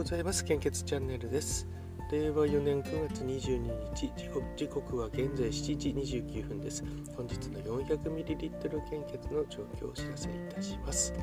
[0.00, 0.42] ございます。
[0.46, 1.68] 献血チャンネルです。
[2.10, 4.10] 令和4年9月22日
[4.56, 6.82] 時刻は現在7時29分です。
[7.14, 11.22] 本日の 400ml 献血の状況をお知らせいたします、えっ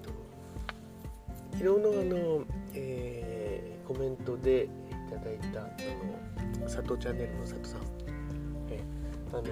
[0.00, 0.10] と、
[1.52, 2.04] 昨日のあ
[2.40, 4.68] の、えー、コメントでい
[5.10, 5.64] ただいたあ
[6.60, 7.80] の佐藤チャンネルの佐藤さん、
[8.70, 8.80] え
[9.34, 9.44] あの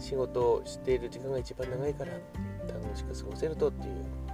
[0.00, 2.12] 仕事をしている時間が一番長いから
[2.72, 4.25] 楽しく過ごせるとっていう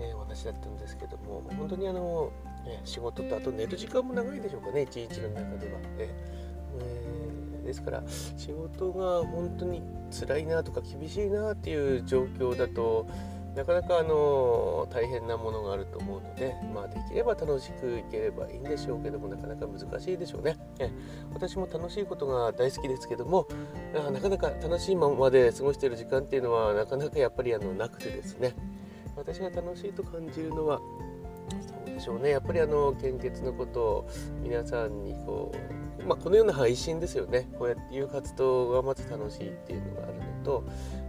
[0.00, 2.32] えー、私だったんですけども本当にあの、
[2.64, 5.80] ね、仕事とあと寝る時間も長いでしょうかね一日の中では。
[5.98, 8.02] えー、ですから
[8.36, 13.06] 仕事が本当に辛いなとか厳しいなっていう状況だと
[13.54, 20.56] なかなかあの大変なものがあると思うので、まあ、できれば楽しくいければいいんでしょうけどもなかなか難しいでしょうね。
[20.80, 20.90] え
[21.32, 23.46] 私も楽しいことが大好きですけども
[24.12, 28.54] なかなか楽しいままで過ごしている時間っていうのはなかなかやっぱりあのなくてですね
[29.16, 30.80] 私が楽しいと感じるのは
[31.60, 32.30] そうでしょうね。
[32.30, 34.08] やっぱりあの献血のことを
[34.42, 35.52] 皆さんにこ
[36.00, 37.48] う、まあ、このような配信ですよね。
[37.58, 40.64] こうやっていう活動がまず楽しいっていうのがあるのと,、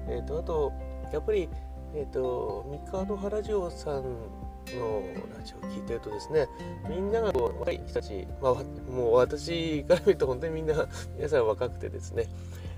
[0.08, 0.74] えーと、あと
[1.12, 1.50] やっぱり、
[1.94, 5.04] えーと、三河野原城さんの
[5.38, 6.48] ラジオを聞いてるとですね
[6.90, 8.54] みんながこう若い人たち、まあ、
[8.90, 12.26] もう私から見ると本当にみんな皆さん若くてですね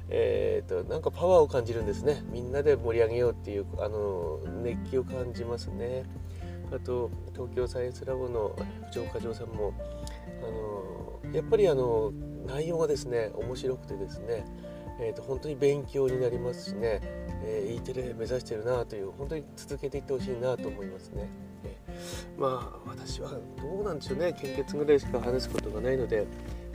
[0.10, 2.24] えーと、なんかパワーを感じるんですね。
[2.32, 6.06] みんなで盛り上げようっていうあの熱気を感じますね。
[6.72, 9.74] あと東京サイエンスラボの部長課長さんも
[10.44, 12.12] あのやっぱりあの
[12.46, 14.46] 内容がですね面白くてですね、
[15.00, 17.00] えーと、本当に勉強になりますしね、
[17.44, 21.30] えー、E テレ目指してるなという本当に続けていってほしいなと思いますね。
[22.38, 24.34] まあ私はどうなんでしょうね。
[24.34, 26.28] 献血ぐらいしか話すことがないので、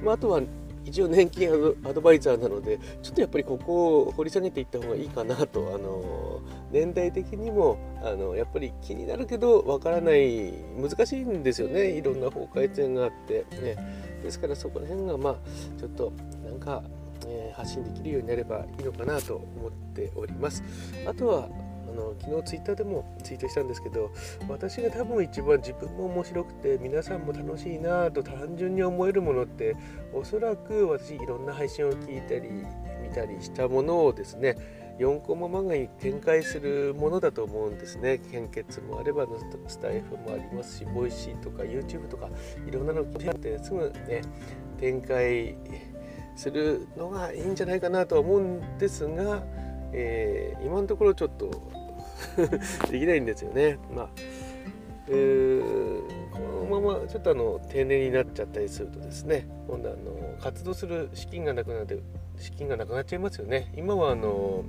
[0.02, 0.40] まあ、あとは
[0.84, 1.48] 一応年金
[1.84, 11.90] アドバイザーなのでちょっとやっぱりここを掘り下げていった方がいいかなとあの年代的にもあのやっぱり気になるけどわからない難しいんですよね。
[11.90, 13.44] いろんな法改正があって。
[13.60, 13.76] ね。
[14.22, 15.36] ですからそこら辺がまあ
[15.78, 16.12] ちょっと
[16.44, 16.82] なんか、
[17.26, 20.62] えー、発信できるようになればいいのかなと思っております。
[21.06, 21.48] あとは
[21.92, 24.10] あの昨日ツイッターでもツイートしたんですけど
[24.48, 29.76] 私が多分一番自分も面白くて皆さんも楽しいなと単純に思えるものって
[30.14, 32.48] おそらく私いろんな配信を聞いたり
[33.02, 34.56] 見たりしたものをですね
[34.98, 38.18] 4コマ漫画に展開するものだと思うんですね。
[38.30, 39.26] 献血もあれば
[39.66, 42.28] スタエフもありますし、 Voicy とか YouTube とか
[42.68, 44.20] いろんなのを聞いてすぐね
[44.78, 45.56] 展開
[46.36, 49.42] するのがいいんじゃないかなとは思うんですが、
[49.92, 51.50] えー、今のところちょっと
[52.90, 53.78] できないんですよね。
[53.94, 54.10] まあ
[55.08, 56.38] えー、こ
[56.70, 61.98] のままちょっとあの定年になっちゃったりするとですね今度あの活動する資金がなくなって
[62.38, 63.72] 資金がなくなっちゃいますよね。
[63.76, 64.64] 今はあの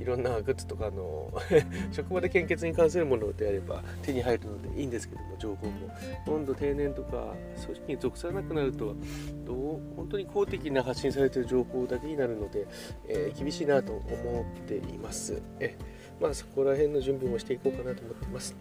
[0.00, 1.30] いろんなグッズとかの
[1.92, 5.90] 職場で献血に関するものであれば手に入るのでいいんですけども情報も
[6.26, 7.34] 今度定年とか
[7.66, 8.96] 組織に属さなくなると
[9.44, 12.66] どう本当に公的な発信されてる情報だけになるので、
[13.08, 15.42] えー、厳しいなと思っています。
[15.60, 15.76] え
[16.20, 18.54] まあ、そこら辺の準備もしていこうかなと思っています。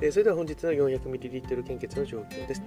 [0.00, 2.62] えー、それでは本日の 400ml 献血の状況です。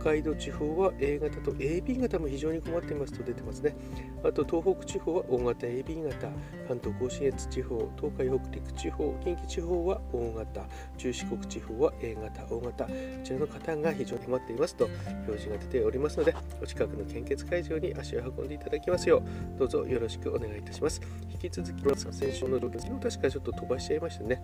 [0.00, 3.76] 北海道地方は A 型と AB 型も非常に困っていますと出てますね。
[4.24, 6.28] あと東北地方は O 型、AB 型、
[6.66, 10.64] 関東甲信越地方、東海北陸地方、近畿地方は O 型、
[10.96, 12.92] 中四国地方は A 型、O 型、こ
[13.22, 14.86] ちらの方が非常に困っていますと
[15.26, 21.00] 表示が出ておりますので、お近くの献血会場に足を運んでいただきますよう、どうぞよろしくお願いいたします。
[21.30, 24.42] 引き続き、先週の状況、確かちょっと飛ばしちゃいましたね。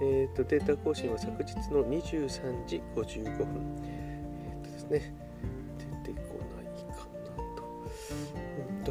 [0.00, 3.76] えーと、データ更新は昨日の23時55分。
[3.84, 5.14] えっ、ー、とですね、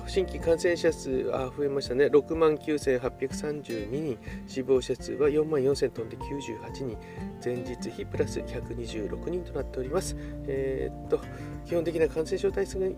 [0.07, 2.05] 新規感染者数あ増えましたね。
[2.05, 6.97] 6万9832人、死亡者数は4万4000飛んで98人、
[7.43, 10.15] 前日比プラス126人となっております。
[10.47, 11.19] えっ、と、
[11.65, 12.95] 基本的な感染症対策に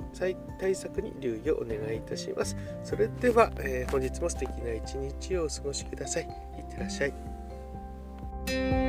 [0.59, 2.55] 対策に留意をお願いいたします。
[2.83, 6.23] それでは、えー、本日も素敵な一日をお過ごしください。
[6.23, 6.25] い
[6.61, 8.88] ってらっしゃい。